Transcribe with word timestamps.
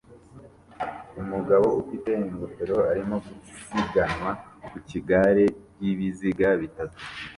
Umugabo 1.21 1.67
ufite 1.81 2.09
ingofero 2.25 2.77
arimo 2.91 3.15
gusiganwa 3.25 4.31
ku 4.67 4.75
igare 4.97 5.45
ryibiziga 5.73 6.49
bitatu 6.61 6.99